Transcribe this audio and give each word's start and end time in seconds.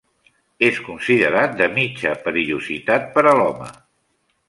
És 0.67 0.79
considerat 0.87 1.53
de 1.61 1.69
mitja 1.77 2.17
perillositat 2.25 3.09
per 3.19 3.29
a 3.33 3.39
l'home. 3.43 3.73